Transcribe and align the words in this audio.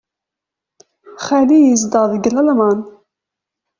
Xali 1.25 1.57
yezdeɣ 1.59 2.03
deg 2.13 2.23
Lalman. 2.35 2.79